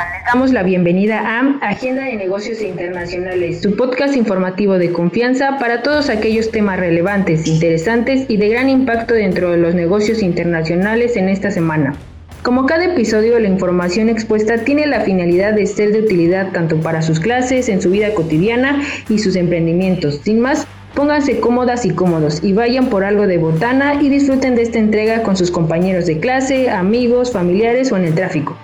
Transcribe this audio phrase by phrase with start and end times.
[0.00, 5.82] Les damos la bienvenida a Agenda de Negocios Internacionales, su podcast informativo de confianza para
[5.82, 11.28] todos aquellos temas relevantes, interesantes y de gran impacto dentro de los negocios internacionales en
[11.28, 11.96] esta semana.
[12.42, 17.02] Como cada episodio, la información expuesta tiene la finalidad de ser de utilidad tanto para
[17.02, 18.80] sus clases, en su vida cotidiana
[19.10, 20.22] y sus emprendimientos.
[20.24, 24.62] Sin más, pónganse cómodas y cómodos y vayan por algo de botana y disfruten de
[24.62, 28.56] esta entrega con sus compañeros de clase, amigos, familiares o en el tráfico.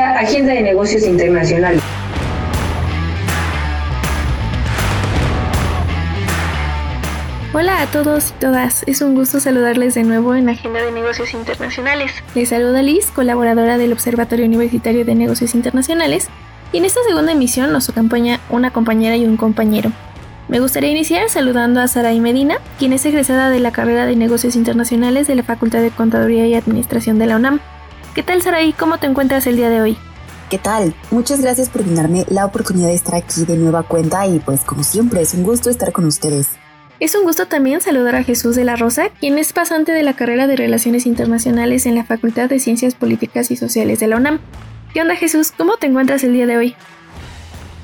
[0.00, 1.82] Agenda de Negocios Internacionales.
[7.52, 11.34] Hola a todos y todas, es un gusto saludarles de nuevo en Agenda de Negocios
[11.34, 12.10] Internacionales.
[12.34, 16.28] Les saluda Liz, colaboradora del Observatorio Universitario de Negocios Internacionales,
[16.72, 19.92] y en esta segunda emisión nos acompaña una compañera y un compañero.
[20.48, 24.56] Me gustaría iniciar saludando a Saraí Medina, quien es egresada de la carrera de Negocios
[24.56, 27.60] Internacionales de la Facultad de Contaduría y Administración de la UNAM.
[28.14, 28.74] ¿Qué tal Saraí?
[28.74, 29.96] ¿Cómo te encuentras el día de hoy?
[30.50, 30.94] ¿Qué tal?
[31.10, 34.82] Muchas gracias por brindarme la oportunidad de estar aquí de nueva cuenta y pues como
[34.82, 36.50] siempre es un gusto estar con ustedes.
[37.00, 40.12] Es un gusto también saludar a Jesús de la Rosa, quien es pasante de la
[40.12, 44.40] carrera de Relaciones Internacionales en la Facultad de Ciencias Políticas y Sociales de la UNAM.
[44.92, 45.50] ¿Qué onda Jesús?
[45.50, 46.76] ¿Cómo te encuentras el día de hoy?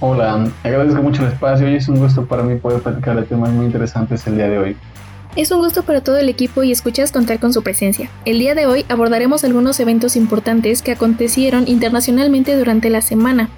[0.01, 3.49] Hola, agradezco mucho el espacio y es un gusto para mí poder platicar de temas
[3.49, 4.77] muy interesantes el día de hoy.
[5.39, 8.11] Es un gusto para todo el equipo y escuchas contar con su presencia.
[8.25, 13.49] El día de hoy abordaremos algunos eventos importantes que acontecieron internacionalmente durante la semana.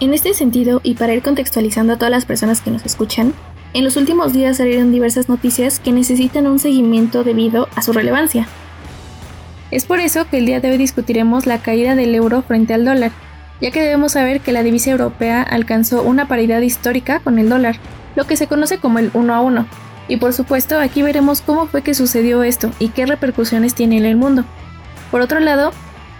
[0.00, 3.34] En este sentido, y para ir contextualizando a todas las personas que nos escuchan,
[3.72, 8.48] en los últimos días salieron diversas noticias que necesitan un seguimiento debido a su relevancia.
[9.70, 12.84] Es por eso que el día de hoy discutiremos la caída del euro frente al
[12.84, 13.12] dólar,
[13.60, 17.76] ya que debemos saber que la divisa europea alcanzó una paridad histórica con el dólar,
[18.16, 19.89] lo que se conoce como el 1 a 1.
[20.10, 24.04] Y por supuesto, aquí veremos cómo fue que sucedió esto y qué repercusiones tiene en
[24.04, 24.44] el mundo.
[25.12, 25.70] Por otro lado,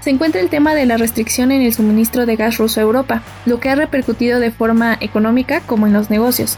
[0.00, 3.22] se encuentra el tema de la restricción en el suministro de gas ruso a Europa,
[3.46, 6.56] lo que ha repercutido de forma económica como en los negocios,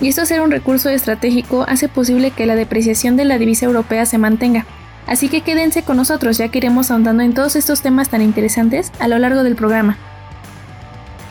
[0.00, 4.04] y esto ser un recurso estratégico hace posible que la depreciación de la divisa europea
[4.04, 4.66] se mantenga.
[5.06, 8.90] Así que quédense con nosotros ya que iremos ahondando en todos estos temas tan interesantes
[8.98, 9.98] a lo largo del programa.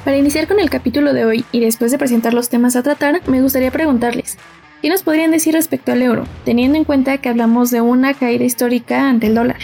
[0.06, 3.22] Para iniciar con el capítulo de hoy y después de presentar los temas a tratar,
[3.28, 4.38] me gustaría preguntarles,
[4.82, 8.44] ¿qué nos podrían decir respecto al euro, teniendo en cuenta que hablamos de una caída
[8.44, 9.60] histórica ante el dólar?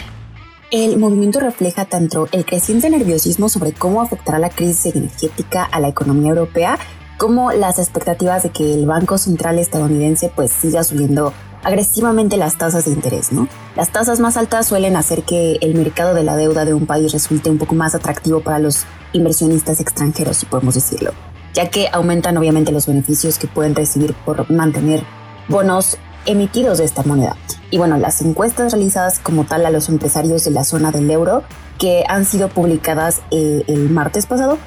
[0.70, 5.88] El movimiento refleja tanto el creciente nerviosismo sobre cómo afectará la crisis energética a la
[5.88, 6.78] economía europea
[7.16, 11.32] como las expectativas de que el Banco Central estadounidense pues siga subiendo
[11.64, 13.48] agresivamente las tasas de interés, ¿no?
[13.74, 17.10] Las tasas más altas suelen hacer que el mercado de la deuda de un país
[17.10, 21.12] resulte un poco más atractivo para los inversionistas extranjeros, si podemos decirlo,
[21.54, 25.02] ya que aumentan obviamente los beneficios que pueden recibir por mantener
[25.48, 27.36] bonos emitidos de esta moneda.
[27.70, 31.42] Y bueno, las encuestas realizadas como tal a los empresarios de la zona del euro,
[31.78, 34.58] que han sido publicadas eh, el martes pasado,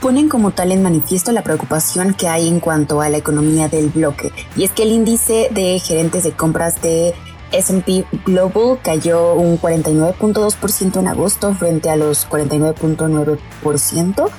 [0.00, 3.88] ponen como tal en manifiesto la preocupación que hay en cuanto a la economía del
[3.88, 4.32] bloque.
[4.56, 7.14] Y es que el índice de gerentes de compras de
[7.54, 14.30] SP Global cayó un 49.2% en agosto frente a los 49.9%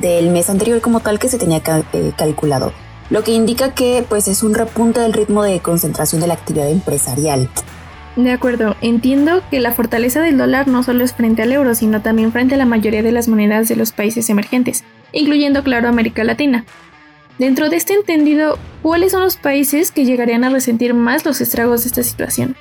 [0.00, 1.62] del mes anterior como tal que se tenía
[1.92, 2.72] eh, calculado,
[3.10, 6.70] lo que indica que pues es un repunte del ritmo de concentración de la actividad
[6.70, 7.48] empresarial.
[8.16, 12.02] De acuerdo, entiendo que la fortaleza del dólar no solo es frente al euro, sino
[12.02, 16.24] también frente a la mayoría de las monedas de los países emergentes incluyendo, claro, América
[16.24, 16.64] Latina.
[17.38, 21.82] Dentro de este entendido, ¿cuáles son los países que llegarían a resentir más los estragos
[21.82, 22.54] de esta situación?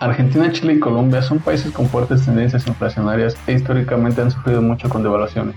[0.00, 4.88] Argentina, Chile y Colombia son países con fuertes tendencias inflacionarias e históricamente han sufrido mucho
[4.88, 5.54] con devaluaciones.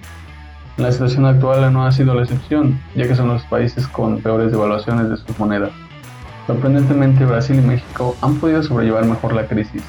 [0.78, 4.52] La situación actual no ha sido la excepción, ya que son los países con peores
[4.52, 5.72] devaluaciones de sus monedas.
[6.48, 9.82] Sorprendentemente, Brasil y México han podido sobrellevar mejor la crisis.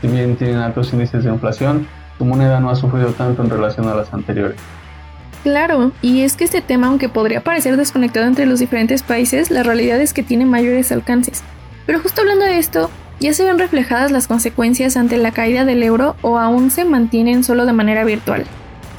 [0.00, 3.88] Si bien tienen altos índices de inflación, su moneda no ha sufrido tanto en relación
[3.88, 4.56] a las anteriores.
[5.42, 9.64] Claro, y es que este tema, aunque podría parecer desconectado entre los diferentes países, la
[9.64, 11.42] realidad es que tiene mayores alcances.
[11.86, 12.88] Pero justo hablando de esto,
[13.18, 17.42] ¿ya se ven reflejadas las consecuencias ante la caída del euro o aún se mantienen
[17.42, 18.44] solo de manera virtual?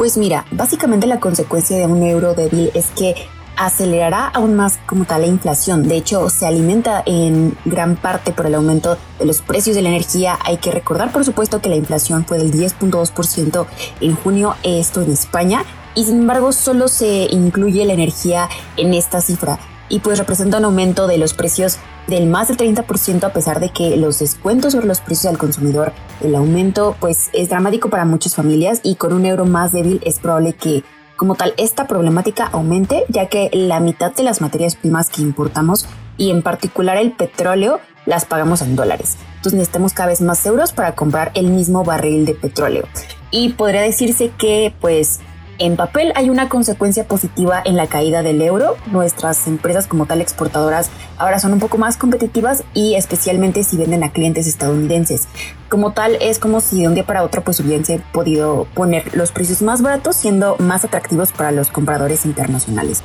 [0.02, 3.14] Pues mira, básicamente la consecuencia de un euro débil es que
[3.56, 5.88] acelerará aún más como tal la inflación.
[5.88, 9.90] De hecho, se alimenta en gran parte por el aumento de los precios de la
[9.90, 10.40] energía.
[10.44, 13.68] Hay que recordar, por supuesto, que la inflación fue del 10.2%
[14.00, 19.22] en junio, esto en España, y sin embargo solo se incluye la energía en esta
[19.22, 19.60] cifra
[19.92, 21.78] y pues representa un aumento de los precios
[22.08, 25.92] del más del 30% a pesar de que los descuentos sobre los precios al consumidor,
[26.22, 30.20] el aumento pues es dramático para muchas familias y con un euro más débil es
[30.20, 30.84] probable que
[31.18, 35.86] como tal esta problemática aumente ya que la mitad de las materias primas que importamos
[36.18, 39.18] y en particular el petróleo las pagamos en dólares.
[39.36, 42.88] Entonces necesitamos cada vez más euros para comprar el mismo barril de petróleo.
[43.34, 45.22] y podría decirse que pues
[45.62, 48.78] en papel hay una consecuencia positiva en la caída del euro.
[48.88, 54.04] Nuestras empresas como tal exportadoras ahora son un poco más competitivas y especialmente si venden
[54.04, 55.28] a clientes estadounidenses.
[55.70, 59.32] Como tal es como si de un día para otro pues hubiese podido poner los
[59.32, 63.04] precios más baratos siendo más atractivos para los compradores internacionales.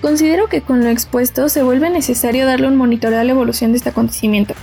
[0.00, 3.78] Considero que con lo expuesto se vuelve necesario darle un monitoreo a la evolución de
[3.78, 4.54] este acontecimiento.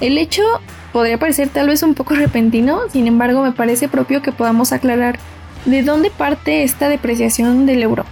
[0.00, 0.44] El hecho
[0.92, 5.18] podría parecer tal vez un poco repentino, sin embargo me parece propio que podamos aclarar
[5.66, 8.04] ¿De dónde parte esta depreciación del euro?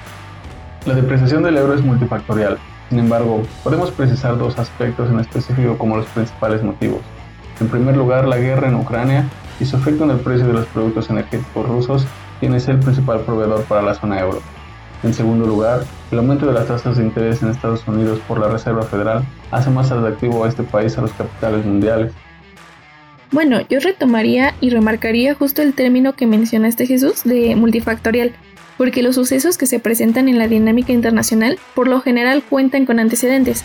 [0.84, 2.58] La depreciación del euro es multifactorial.
[2.90, 7.00] Sin embargo, podemos precisar dos aspectos en específico como los principales motivos.
[7.58, 9.24] En primer lugar, la guerra en Ucrania
[9.60, 12.06] y su efecto en el precio de los productos energéticos rusos,
[12.38, 14.42] quien es el principal proveedor para la zona euro.
[15.02, 18.48] En segundo lugar, el aumento de las tasas de interés en Estados Unidos por la
[18.48, 22.12] Reserva Federal hace más atractivo a este país a los capitales mundiales,
[23.30, 28.32] bueno, yo retomaría y remarcaría justo el término que mencionaste Jesús de multifactorial,
[28.78, 32.98] porque los sucesos que se presentan en la dinámica internacional por lo general cuentan con
[32.98, 33.64] antecedentes.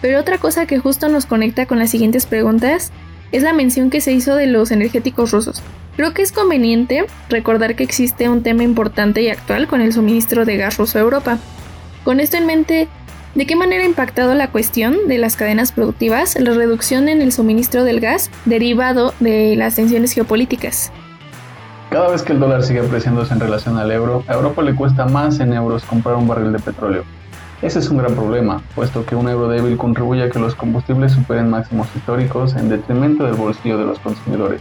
[0.00, 2.92] Pero otra cosa que justo nos conecta con las siguientes preguntas
[3.32, 5.62] es la mención que se hizo de los energéticos rusos.
[5.96, 10.44] Creo que es conveniente recordar que existe un tema importante y actual con el suministro
[10.44, 11.38] de gas ruso a Europa.
[12.04, 12.88] Con esto en mente,
[13.34, 17.32] ¿De qué manera ha impactado la cuestión de las cadenas productivas la reducción en el
[17.32, 20.92] suministro del gas derivado de las tensiones geopolíticas?
[21.90, 25.06] Cada vez que el dólar sigue apreciándose en relación al euro, a Europa le cuesta
[25.06, 27.02] más en euros comprar un barril de petróleo.
[27.60, 31.10] Ese es un gran problema, puesto que un euro débil contribuye a que los combustibles
[31.10, 34.60] superen máximos históricos en detrimento del bolsillo de los consumidores.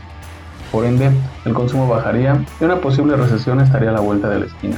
[0.72, 1.12] Por ende,
[1.46, 4.78] el consumo bajaría y una posible recesión estaría a la vuelta de la esquina.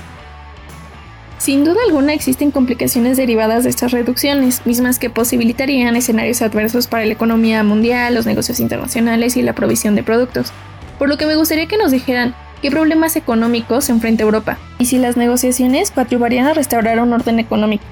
[1.45, 7.06] Sin duda alguna existen complicaciones derivadas de estas reducciones, mismas que posibilitarían escenarios adversos para
[7.06, 10.51] la economía mundial, los negocios internacionales y la provisión de productos.
[10.97, 12.33] Por lo que me gustaría que nos dijeran
[12.63, 17.83] qué problemas económicos enfrenta Europa y si las negociaciones contribuirían a restaurar un orden económico.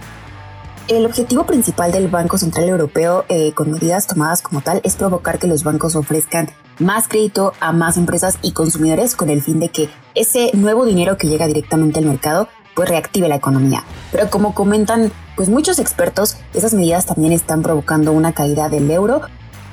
[0.88, 5.38] El objetivo principal del Banco Central Europeo, eh, con medidas tomadas como tal, es provocar
[5.38, 6.50] que los bancos ofrezcan
[6.80, 11.18] más crédito a más empresas y consumidores con el fin de que ese nuevo dinero
[11.18, 13.84] que llega directamente al mercado pues reactive la economía.
[14.12, 19.22] Pero como comentan pues muchos expertos, esas medidas también están provocando una caída del euro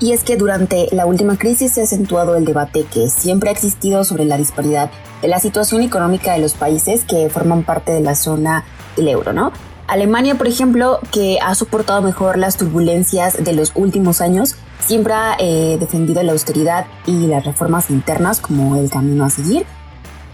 [0.01, 3.53] y es que durante la última crisis se ha acentuado el debate que siempre ha
[3.53, 8.01] existido sobre la disparidad de la situación económica de los países que forman parte de
[8.01, 8.65] la zona
[8.97, 9.53] del euro, ¿no?
[9.87, 15.37] Alemania, por ejemplo, que ha soportado mejor las turbulencias de los últimos años, siempre ha
[15.39, 19.67] eh, defendido la austeridad y las reformas internas como el camino a seguir,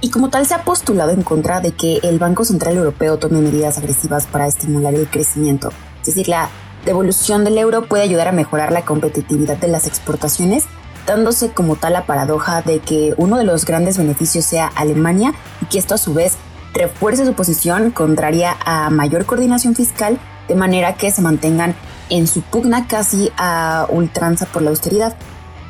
[0.00, 3.40] y como tal se ha postulado en contra de que el Banco Central Europeo tome
[3.40, 5.70] medidas agresivas para estimular el crecimiento.
[6.00, 6.50] Es decir, la
[6.84, 10.64] devolución del euro puede ayudar a mejorar la competitividad de las exportaciones,
[11.06, 15.66] dándose como tal la paradoja de que uno de los grandes beneficios sea Alemania y
[15.66, 16.34] que esto a su vez
[16.74, 21.74] refuerce su posición contraria a mayor coordinación fiscal, de manera que se mantengan
[22.10, 25.16] en su pugna casi a ultranza por la austeridad.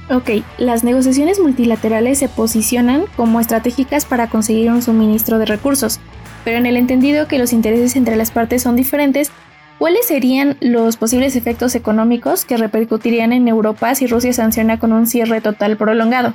[0.09, 5.99] Ok, las negociaciones multilaterales se posicionan como estratégicas para conseguir un suministro de recursos,
[6.45, 9.33] pero en el entendido que los intereses entre las partes son diferentes,
[9.79, 15.09] ¿cuáles serían los posibles efectos económicos que repercutirían en Europa si Rusia sanciona con un
[15.09, 16.35] cierre total prolongado?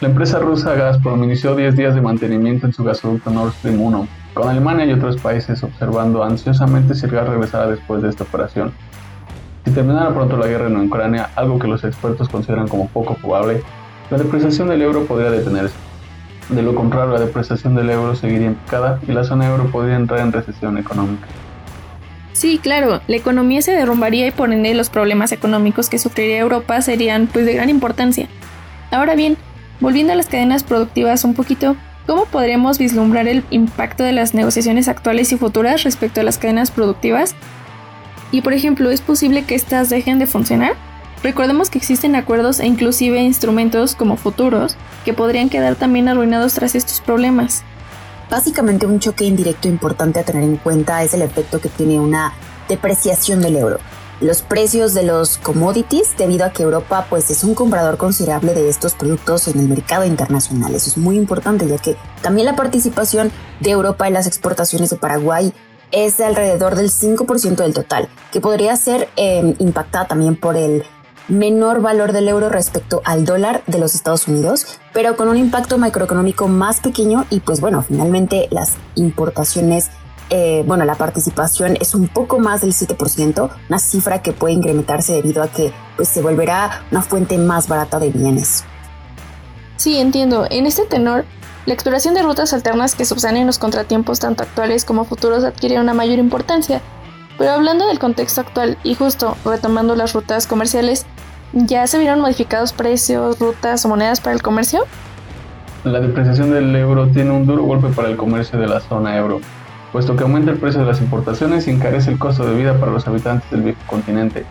[0.00, 4.08] La empresa rusa Gazprom inició 10 días de mantenimiento en su gasoducto Nord Stream 1,
[4.34, 8.72] con Alemania y otros países observando ansiosamente si el gas regresara después de esta operación.
[9.64, 13.62] Si terminara pronto la guerra en Ucrania, algo que los expertos consideran como poco probable,
[14.10, 15.74] la depreciación del euro podría detenerse.
[16.48, 19.96] De lo contrario, la depreciación del euro seguiría en picada y la zona euro podría
[19.96, 21.26] entrar en recesión económica.
[22.32, 26.80] Sí, claro, la economía se derrumbaría y por ende los problemas económicos que sufriría Europa
[26.82, 28.26] serían pues de gran importancia.
[28.90, 29.36] Ahora bien,
[29.80, 31.76] volviendo a las cadenas productivas un poquito,
[32.06, 36.70] ¿cómo podríamos vislumbrar el impacto de las negociaciones actuales y futuras respecto a las cadenas
[36.70, 37.36] productivas
[38.32, 40.74] y por ejemplo, ¿es posible que éstas dejen de funcionar?
[41.22, 46.74] Recordemos que existen acuerdos e inclusive instrumentos como futuros que podrían quedar también arruinados tras
[46.74, 47.62] estos problemas.
[48.28, 52.32] Básicamente un choque indirecto importante a tener en cuenta es el efecto que tiene una
[52.68, 53.78] depreciación del euro.
[54.22, 58.68] Los precios de los commodities debido a que Europa pues es un comprador considerable de
[58.68, 60.74] estos productos en el mercado internacional.
[60.74, 64.96] Eso es muy importante ya que también la participación de Europa en las exportaciones de
[64.96, 65.52] Paraguay
[65.92, 70.84] es de alrededor del 5% del total, que podría ser em, impactada también por el
[71.28, 75.78] menor valor del euro respecto al dólar de los Estados Unidos, pero con un impacto
[75.78, 79.90] macroeconómico más pequeño y pues bueno, finalmente las importaciones,
[80.30, 85.12] eh, bueno, la participación es un poco más del 7%, una cifra que puede incrementarse
[85.12, 88.64] debido a que pues se volverá una fuente más barata de bienes.
[89.76, 90.46] Sí, entiendo.
[90.48, 91.24] En este tenor,
[91.64, 95.94] La exploración de rutas alternas que subsanen los contratiempos tanto actuales como futuros adquiere una
[95.94, 96.80] mayor importancia.
[97.38, 101.06] Pero hablando del contexto actual y justo retomando las rutas comerciales,
[101.52, 104.86] ¿ya se vieron modificados precios, rutas o monedas para el comercio?
[105.84, 109.40] La depreciación del euro tiene un duro golpe para el comercio de la zona euro,
[109.92, 112.90] puesto que aumenta el precio de las importaciones y encarece el costo de vida para
[112.90, 114.44] los habitantes del viejo continente.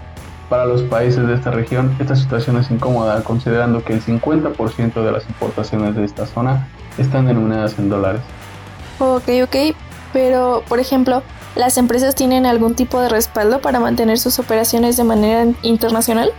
[0.47, 5.11] Para los países de esta región, esta situación es incómoda considerando que el 50% de
[5.11, 6.67] las importaciones de esta zona
[6.97, 8.21] están denominadas en dólares.
[8.99, 9.75] Ok, ok,
[10.13, 11.23] pero por ejemplo,
[11.55, 16.31] ¿las empresas tienen algún tipo de respaldo para mantener sus operaciones de manera internacional?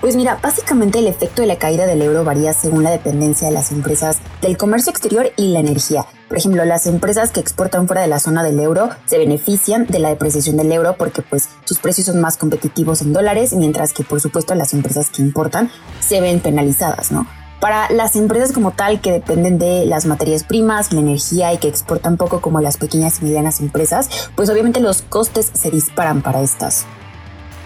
[0.00, 3.52] Pues mira, básicamente el efecto de la caída del euro varía según la dependencia de
[3.52, 6.06] las empresas del comercio exterior y la energía.
[6.26, 9.98] Por ejemplo, las empresas que exportan fuera de la zona del euro se benefician de
[9.98, 14.02] la depreciación del euro porque pues sus precios son más competitivos en dólares, mientras que
[14.02, 17.26] por supuesto las empresas que importan se ven penalizadas, ¿no?
[17.60, 21.68] Para las empresas como tal que dependen de las materias primas, la energía y que
[21.68, 26.40] exportan poco como las pequeñas y medianas empresas, pues obviamente los costes se disparan para
[26.40, 26.86] estas.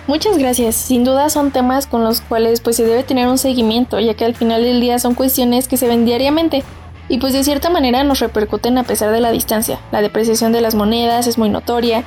[0.08, 0.74] Muchas gracias.
[0.74, 4.24] Sin duda son temas con los cuales pues se debe tener un seguimiento, ya que
[4.24, 6.64] al final del día son cuestiones que se ven diariamente
[7.08, 9.78] y pues de cierta manera nos repercuten a pesar de la distancia.
[9.92, 12.04] La depreciación de las monedas es muy notoria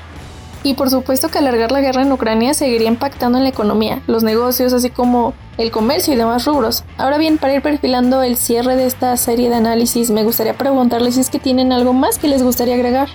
[0.63, 4.23] y por supuesto que alargar la guerra en Ucrania seguiría impactando en la economía, los
[4.23, 6.83] negocios, así como el comercio y demás rubros.
[6.97, 11.15] Ahora bien, para ir perfilando el cierre de esta serie de análisis, me gustaría preguntarles
[11.15, 13.09] si es que tienen algo más que les gustaría agregar.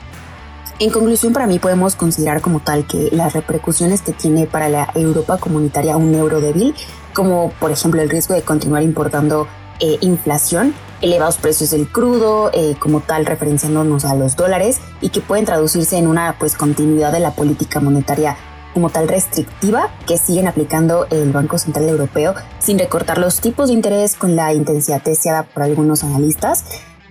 [0.79, 4.91] En conclusión, para mí podemos considerar como tal que las repercusiones que tiene para la
[4.95, 6.75] Europa comunitaria un euro débil,
[7.15, 9.47] como por ejemplo el riesgo de continuar importando
[9.79, 15.21] eh, inflación, elevados precios del crudo, eh, como tal referenciándonos a los dólares, y que
[15.21, 18.37] pueden traducirse en una pues continuidad de la política monetaria
[18.73, 23.75] como tal restrictiva que siguen aplicando el Banco Central Europeo sin recortar los tipos de
[23.75, 26.65] interés con la intensidad deseada por algunos analistas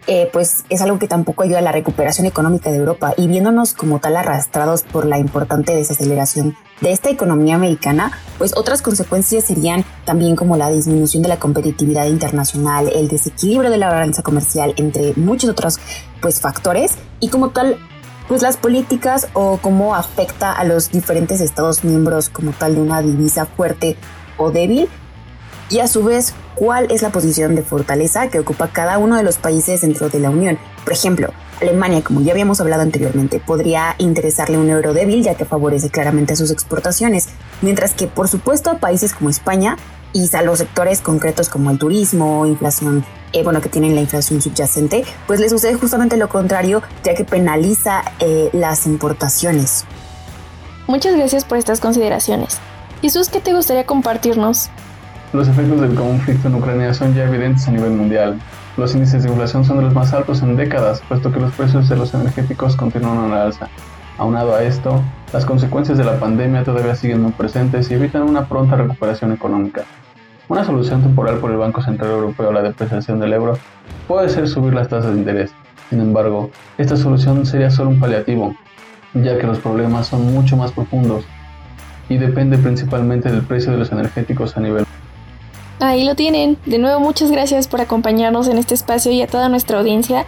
[0.07, 3.13] eh, pues es algo que tampoco ayuda a la recuperación económica de Europa.
[3.17, 8.81] Y viéndonos como tal arrastrados por la importante desaceleración de esta economía americana, pues otras
[8.81, 14.23] consecuencias serían también como la disminución de la competitividad internacional, el desequilibrio de la balanza
[14.23, 15.79] comercial, entre muchos otros
[16.21, 16.93] pues factores.
[17.19, 17.77] Y como tal
[18.27, 23.01] pues las políticas o cómo afecta a los diferentes estados miembros como tal de una
[23.01, 23.97] divisa fuerte
[24.37, 24.87] o débil
[25.71, 29.23] y a su vez cuál es la posición de fortaleza que ocupa cada uno de
[29.23, 30.59] los países dentro de la Unión.
[30.83, 31.29] Por ejemplo,
[31.61, 36.35] Alemania, como ya habíamos hablado anteriormente, podría interesarle un euro débil ya que favorece claramente
[36.35, 37.29] sus exportaciones,
[37.61, 39.77] mientras que por supuesto a países como España
[40.13, 44.41] y a los sectores concretos como el turismo, inflación, eh, bueno, que tienen la inflación
[44.41, 49.85] subyacente, pues les sucede justamente lo contrario, ya que penaliza eh, las importaciones.
[50.87, 52.57] Muchas gracias por estas consideraciones.
[53.01, 54.69] Jesús, ¿qué te gustaría compartirnos?
[55.33, 58.37] Los efectos del conflicto en Ucrania son ya evidentes a nivel mundial.
[58.75, 61.87] Los índices de inflación son de los más altos en décadas, puesto que los precios
[61.87, 63.69] de los energéticos continúan a la alza.
[64.17, 68.45] Aunado a esto, las consecuencias de la pandemia todavía siguen muy presentes y evitan una
[68.49, 69.83] pronta recuperación económica.
[70.49, 73.57] Una solución temporal por el Banco Central Europeo a la depreciación del euro
[74.09, 75.53] puede ser subir las tasas de interés.
[75.89, 78.53] Sin embargo, esta solución sería solo un paliativo,
[79.13, 81.23] ya que los problemas son mucho más profundos
[82.09, 84.85] y depende principalmente del precio de los energéticos a nivel
[85.81, 86.59] Ahí lo tienen.
[86.67, 90.25] De nuevo, muchas gracias por acompañarnos en este espacio y a toda nuestra audiencia.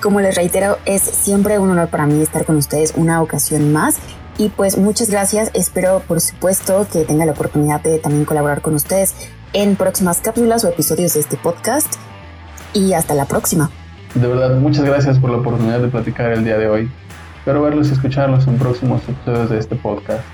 [0.00, 3.98] Como les reitero, es siempre un honor para mí estar con ustedes una ocasión más.
[4.38, 5.50] Y pues muchas gracias.
[5.52, 9.14] Espero, por supuesto, que tenga la oportunidad de también colaborar con ustedes
[9.52, 11.96] en próximas cápsulas o episodios de este podcast.
[12.72, 13.70] Y hasta la próxima.
[14.14, 16.90] De verdad, muchas gracias por la oportunidad de platicar el día de hoy.
[17.40, 20.24] Espero verlos y escucharlos en próximos episodios de este podcast.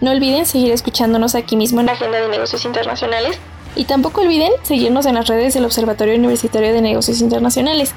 [0.00, 3.38] No olviden seguir escuchándonos aquí mismo en la Agenda de Negocios Internacionales
[3.74, 7.92] y tampoco olviden seguirnos en las redes del Observatorio Universitario de Negocios Internacionales,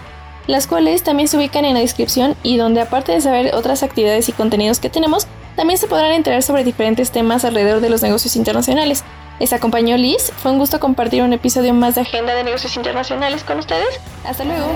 [0.47, 4.29] las cuales también se ubican en la descripción y donde aparte de saber otras actividades
[4.29, 8.35] y contenidos que tenemos, también se podrán enterar sobre diferentes temas alrededor de los negocios
[8.35, 9.03] internacionales.
[9.39, 13.43] Les acompañó Liz, fue un gusto compartir un episodio más de Agenda de Negocios Internacionales
[13.43, 13.99] con ustedes.
[14.25, 14.67] Hasta luego.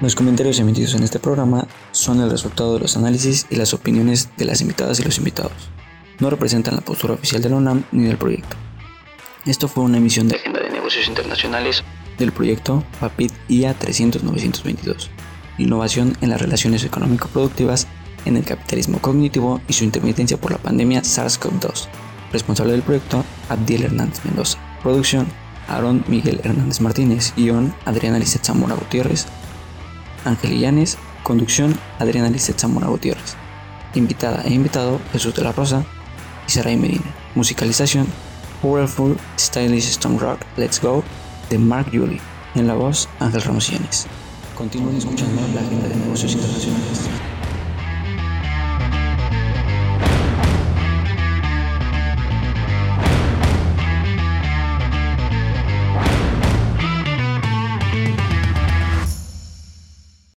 [0.00, 4.28] Los comentarios emitidos en este programa son el resultado de los análisis y las opiniones
[4.36, 5.70] de las invitadas y los invitados.
[6.18, 8.56] No representan la postura oficial de la UNAM ni del proyecto.
[9.46, 11.82] Esto fue una emisión de Agenda de Negocios Internacionales
[12.18, 15.08] del proyecto PAPIT IA 300-922,
[15.56, 17.86] Innovación en las relaciones económico-productivas
[18.26, 21.86] en el capitalismo cognitivo y su intermitencia por la pandemia SARS-CoV-2.
[22.32, 24.58] Responsable del proyecto, Abdiel Hernández Mendoza.
[24.82, 25.26] Producción,
[25.68, 27.32] Aaron Miguel Hernández Martínez.
[27.34, 29.26] Guión, Adriana Lizeth Zamora Gutiérrez.
[30.26, 33.36] Ángel Illanes, conducción Adriana Lizeth Zamora Gutiérrez,
[33.94, 35.84] invitada e invitado Jesús de la Rosa
[36.46, 38.06] y Saray Medina, musicalización
[38.60, 41.02] Powerful Stylish Stone Rock Let's Go
[41.48, 42.20] de Mark Julie,
[42.54, 43.72] en la voz Ángel Ramos
[44.54, 47.15] Continúen escuchando la agenda de negocios internacionales.